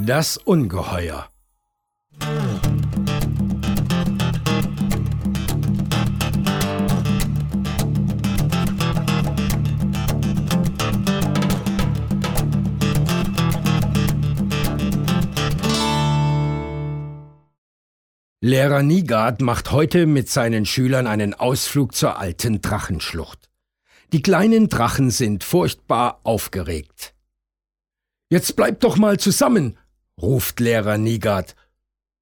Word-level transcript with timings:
Das 0.00 0.38
Ungeheuer 0.38 1.28
Lehrer 18.40 18.84
Niegard 18.84 19.40
macht 19.40 19.72
heute 19.72 20.06
mit 20.06 20.28
seinen 20.28 20.64
Schülern 20.64 21.08
einen 21.08 21.34
Ausflug 21.34 21.96
zur 21.96 22.20
alten 22.20 22.60
Drachenschlucht. 22.60 23.50
Die 24.12 24.22
kleinen 24.22 24.68
Drachen 24.68 25.10
sind 25.10 25.42
furchtbar 25.42 26.20
aufgeregt. 26.22 27.14
Jetzt 28.30 28.54
bleibt 28.54 28.84
doch 28.84 28.96
mal 28.96 29.18
zusammen, 29.18 29.76
ruft 30.22 30.60
Lehrer 30.60 30.98
Niegard. 30.98 31.56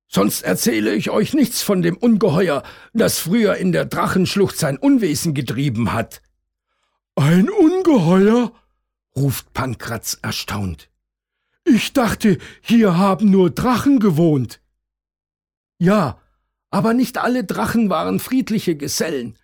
Sonst 0.09 0.40
erzähle 0.40 0.95
ich 0.95 1.10
euch 1.10 1.34
nichts 1.34 1.60
von 1.60 1.82
dem 1.82 1.98
Ungeheuer, 1.98 2.62
das 2.95 3.18
früher 3.18 3.56
in 3.56 3.73
der 3.73 3.84
Drachenschlucht 3.84 4.56
sein 4.56 4.78
Unwesen 4.78 5.34
getrieben 5.34 5.92
hat. 5.92 6.23
Ein 7.14 7.51
Ungeheuer? 7.51 8.52
ruft 9.14 9.52
Pankratz 9.52 10.18
erstaunt. 10.23 10.88
Ich 11.64 11.92
dachte, 11.92 12.38
hier 12.62 12.96
haben 12.96 13.30
nur 13.30 13.51
Drachen 13.51 14.01
gewohnt. 14.01 14.62
Ja, 15.78 16.20
aber 16.70 16.94
nicht 16.94 17.18
alle 17.18 17.44
Drachen 17.44 17.90
waren 17.90 18.18
friedliche 18.18 18.76
Gesellen, 18.76 19.38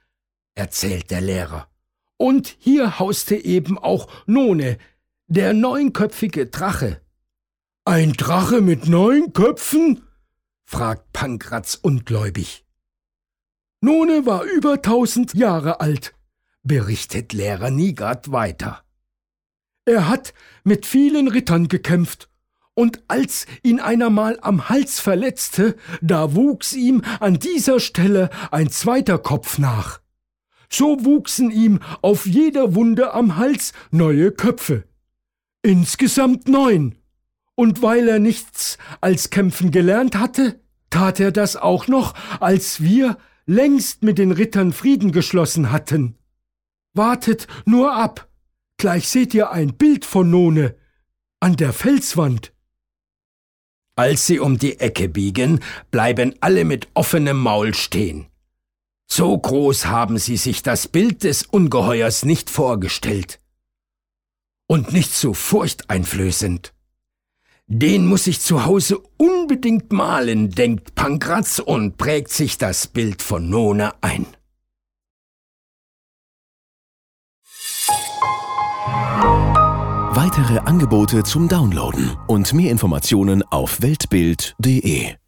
erzählt 0.55 1.11
der 1.11 1.21
Lehrer. 1.21 1.69
Und 2.17 2.57
hier 2.59 2.99
hauste 2.99 3.37
eben 3.37 3.79
auch 3.79 4.09
None, 4.27 4.79
der 5.27 5.53
neunköpfige 5.55 6.47
Drache. 6.47 7.01
Ein 7.85 8.13
Drache 8.13 8.61
mit 8.61 8.87
neun 8.87 9.33
Köpfen? 9.33 10.03
fragt 10.65 11.13
Pankratz 11.13 11.75
ungläubig. 11.75 12.65
None 13.81 14.25
war 14.27 14.45
über 14.45 14.81
tausend 14.81 15.35
Jahre 15.35 15.81
alt, 15.81 16.15
berichtet 16.63 17.33
Lehrer 17.33 17.71
Nigat 17.71 18.31
weiter. 18.31 18.85
Er 19.85 20.09
hat 20.09 20.33
mit 20.63 20.87
vielen 20.87 21.27
Rittern 21.27 21.67
gekämpft 21.67 22.29
und 22.75 23.03
als 23.09 23.47
ihn 23.63 23.81
einer 23.81 24.11
mal 24.11 24.39
am 24.41 24.69
Hals 24.69 24.99
verletzte, 25.01 25.77
da 26.01 26.35
wuchs 26.35 26.73
ihm 26.73 27.03
an 27.21 27.39
dieser 27.39 27.81
Stelle 27.81 28.31
ein 28.51 28.71
zweiter 28.71 29.19
Kopf 29.19 29.59
nach. 29.59 30.01
So 30.71 31.05
wuchsen 31.05 31.51
ihm 31.51 31.81
auf 32.01 32.27
jeder 32.27 32.75
Wunde 32.75 33.13
am 33.13 33.37
Hals 33.37 33.73
neue 33.91 34.33
Köpfe. 34.33 34.85
Insgesamt 35.63 36.49
neun. 36.49 36.97
Und 37.55 37.83
weil 37.83 38.09
er 38.09 38.19
nichts 38.19 38.79
als 39.03 39.29
kämpfen 39.29 39.71
gelernt 39.71 40.17
hatte, 40.17 40.61
tat 40.89 41.21
er 41.21 41.31
das 41.31 41.57
auch 41.57 41.89
noch, 41.89 42.15
als 42.41 42.81
wir 42.81 43.19
längst 43.45 44.03
mit 44.03 44.19
den 44.19 44.33
Rittern 44.33 44.73
Frieden 44.73 45.13
geschlossen 45.13 45.71
hatten. 45.71 46.17
Wartet 46.95 47.47
nur 47.67 47.95
ab. 47.95 48.29
Gleich 48.79 49.09
seht 49.09 49.35
ihr 49.35 49.51
ein 49.51 49.75
Bild 49.77 50.05
von 50.07 50.31
None 50.31 50.75
an 51.41 51.57
der 51.57 51.73
Felswand. 51.73 52.52
Als 54.03 54.27
sie 54.27 54.41
um 54.41 54.59
die 54.59 54.81
Ecke 54.81 55.09
biegen, 55.09 55.61
bleiben 55.93 56.35
alle 56.41 56.65
mit 56.65 56.89
offenem 56.93 57.37
Maul 57.39 57.73
stehen. 57.73 58.27
So 59.09 59.39
groß 59.39 59.87
haben 59.87 60.19
sie 60.19 60.37
sich 60.37 60.65
das 60.65 60.89
Bild 60.89 61.23
des 61.23 61.45
Ungeheuers 61.45 62.25
nicht 62.25 62.51
vorgestellt. 62.51 63.39
Und 64.67 64.93
nicht 64.93 65.13
so 65.13 65.35
furchteinflößend. 65.35 66.75
Den 67.69 68.05
muss 68.05 68.27
ich 68.27 68.41
zu 68.41 68.65
Hause 68.65 69.01
unbedingt 69.19 69.93
malen, 69.93 70.51
denkt 70.51 70.97
Pankratz 70.97 71.61
und 71.61 71.97
prägt 71.97 72.33
sich 72.33 72.59
das 72.59 72.89
Bild 72.89 73.23
von 73.23 73.49
None 73.49 73.95
ein. 74.01 74.27
Weitere 80.35 80.61
Angebote 80.61 81.25
zum 81.25 81.47
Downloaden 81.47 82.17
und 82.27 82.55
mehr 82.55 82.71
Informationen 82.71 83.43
auf 83.51 83.83
weltbild.de 83.83 85.22